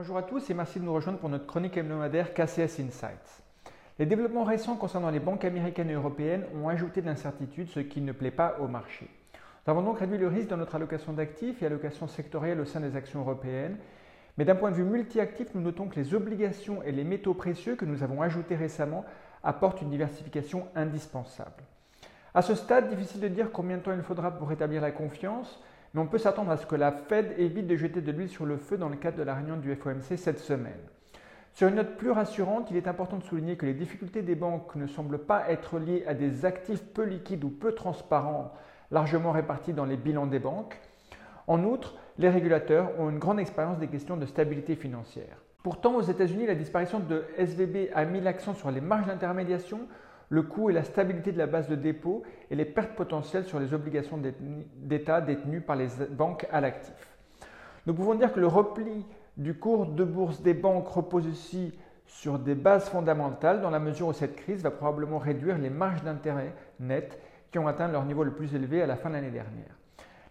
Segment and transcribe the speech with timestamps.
[0.00, 3.42] Bonjour à tous et merci de nous rejoindre pour notre chronique hebdomadaire KCS Insights.
[3.98, 8.00] Les développements récents concernant les banques américaines et européennes ont ajouté de l'incertitude, ce qui
[8.00, 9.10] ne plaît pas au marché.
[9.34, 12.80] Nous avons donc réduit le risque dans notre allocation d'actifs et allocation sectorielle au sein
[12.80, 13.76] des actions européennes.
[14.38, 17.76] Mais d'un point de vue multi-actif, nous notons que les obligations et les métaux précieux
[17.76, 19.04] que nous avons ajoutés récemment
[19.44, 21.62] apportent une diversification indispensable.
[22.32, 25.62] À ce stade, difficile de dire combien de temps il faudra pour rétablir la confiance,
[25.92, 28.46] mais on peut s'attendre à ce que la Fed évite de jeter de l'huile sur
[28.46, 30.80] le feu dans le cadre de la réunion du FOMC cette semaine.
[31.52, 34.74] Sur une note plus rassurante, il est important de souligner que les difficultés des banques
[34.76, 38.54] ne semblent pas être liées à des actifs peu liquides ou peu transparents,
[38.90, 40.80] largement répartis dans les bilans des banques.
[41.46, 45.42] En outre, les régulateurs ont une grande expérience des questions de stabilité financière.
[45.62, 49.80] Pourtant, aux États-Unis, la disparition de SVB a mis l'accent sur les marges d'intermédiation,
[50.30, 53.60] le coût et la stabilité de la base de dépôt et les pertes potentielles sur
[53.60, 54.18] les obligations
[54.76, 57.18] d'État détenues par les banques à l'actif.
[57.86, 59.04] Nous pouvons dire que le repli
[59.36, 61.76] du cours de bourse des banques repose aussi
[62.06, 66.02] sur des bases fondamentales dans la mesure où cette crise va probablement réduire les marges
[66.02, 69.30] d'intérêt nettes qui ont atteint leur niveau le plus élevé à la fin de l'année
[69.30, 69.76] dernière.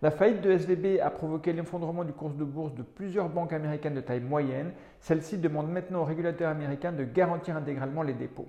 [0.00, 3.94] La faillite de SVB a provoqué l'effondrement du cours de bourse de plusieurs banques américaines
[3.94, 4.70] de taille moyenne.
[5.00, 8.46] Celles-ci demandent maintenant aux régulateurs américains de garantir intégralement les dépôts.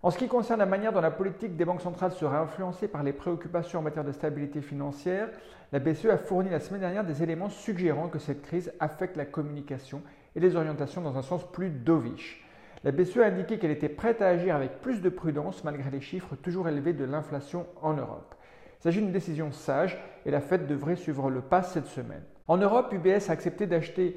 [0.00, 3.02] En ce qui concerne la manière dont la politique des banques centrales sera influencée par
[3.02, 5.28] les préoccupations en matière de stabilité financière,
[5.72, 9.24] la BCE a fourni la semaine dernière des éléments suggérant que cette crise affecte la
[9.24, 10.02] communication
[10.36, 12.44] et les orientations dans un sens plus dovish.
[12.84, 16.00] La BCE a indiqué qu'elle était prête à agir avec plus de prudence malgré les
[16.00, 18.36] chiffres toujours élevés de l'inflation en Europe.
[18.78, 22.22] Il s'agit d'une décision sage et la Fed devrait suivre le pas cette semaine.
[22.46, 24.16] En Europe, UBS a accepté d'acheter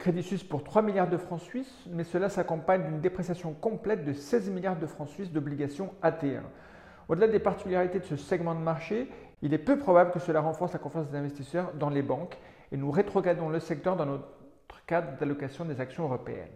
[0.00, 4.12] Crédit Suisse pour 3 milliards de francs suisses, mais cela s'accompagne d'une dépréciation complète de
[4.12, 6.40] 16 milliards de francs suisses d'obligations AT1.
[7.08, 9.08] Au-delà des particularités de ce segment de marché,
[9.40, 12.36] il est peu probable que cela renforce la confiance des investisseurs dans les banques
[12.72, 14.26] et nous rétrogradons le secteur dans notre
[14.86, 16.48] cadre d'allocation des actions européennes.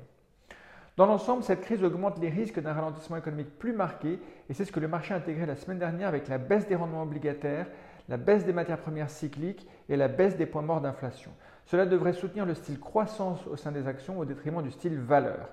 [0.96, 4.18] Dans l'ensemble, cette crise augmente les risques d'un ralentissement économique plus marqué
[4.50, 6.76] et c'est ce que le marché a intégré la semaine dernière avec la baisse des
[6.76, 7.66] rendements obligataires,
[8.08, 11.30] la baisse des matières premières cycliques et la baisse des points morts d'inflation.
[11.66, 15.48] Cela devrait soutenir le style croissance au sein des actions au détriment du style valeur.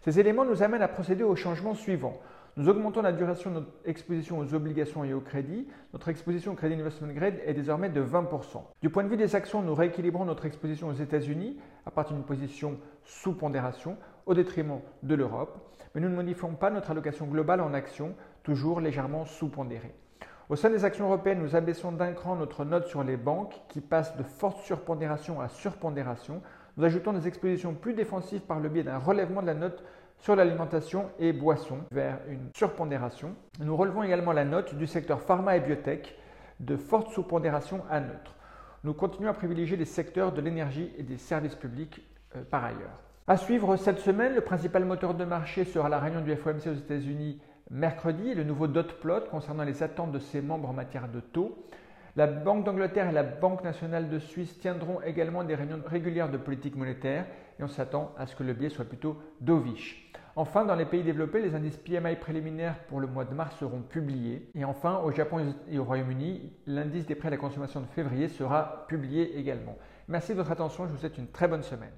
[0.00, 2.18] Ces éléments nous amènent à procéder au changement suivant.
[2.56, 5.68] Nous augmentons la duration de notre exposition aux obligations et au crédit.
[5.92, 8.62] Notre exposition au crédit investment grade est désormais de 20%.
[8.82, 12.24] Du point de vue des actions, nous rééquilibrons notre exposition aux États-Unis à partir d'une
[12.24, 13.96] position sous pondération
[14.26, 15.58] au détriment de l'Europe,
[15.94, 19.94] mais nous ne modifions pas notre allocation globale en actions, toujours légèrement sous-pondérée.
[20.50, 23.80] Au sein des actions européennes, nous abaissons d'un cran notre note sur les banques qui
[23.80, 26.42] passent de forte surpondération à surpondération.
[26.76, 29.84] Nous ajoutons des expositions plus défensives par le biais d'un relèvement de la note
[30.18, 33.36] sur l'alimentation et boissons vers une surpondération.
[33.60, 36.18] Nous relevons également la note du secteur pharma et biotech
[36.58, 38.34] de forte sous-pondération à neutre.
[38.82, 42.02] Nous continuons à privilégier les secteurs de l'énergie et des services publics
[42.34, 42.98] euh, par ailleurs.
[43.28, 46.74] À suivre cette semaine, le principal moteur de marché sera la réunion du FOMC aux
[46.74, 51.20] États-Unis mercredi le nouveau dot plot concernant les attentes de ses membres en matière de
[51.20, 51.56] taux.
[52.16, 56.36] La Banque d'Angleterre et la Banque nationale de Suisse tiendront également des réunions régulières de
[56.36, 57.26] politique monétaire
[57.58, 60.10] et on s'attend à ce que le biais soit plutôt dovish.
[60.36, 63.82] Enfin, dans les pays développés, les indices PMI préliminaires pour le mois de mars seront
[63.82, 64.50] publiés.
[64.54, 68.28] Et enfin, au Japon et au Royaume-Uni, l'indice des prix à la consommation de février
[68.28, 69.76] sera publié également.
[70.08, 71.92] Merci de votre attention, je vous souhaite une très bonne semaine.